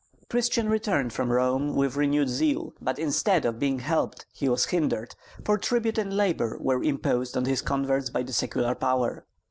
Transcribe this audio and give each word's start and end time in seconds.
Christian 0.31 0.67
returned 0.67 1.13
from 1.13 1.31
Rome 1.31 1.75
with 1.75 1.95
renewed 1.95 2.27
zeal; 2.27 2.73
but 2.81 2.97
instead 2.97 3.45
of 3.45 3.59
being 3.59 3.77
helped 3.77 4.25
he 4.33 4.49
was 4.49 4.65
hindered, 4.65 5.13
for 5.45 5.59
tribute 5.59 5.99
and 5.99 6.17
labor 6.17 6.57
were 6.59 6.81
imposed 6.83 7.37
on 7.37 7.45
his 7.45 7.61
converts 7.61 8.09
by 8.09 8.23
the 8.23 8.33
secular 8.33 8.73
power. 8.73 9.27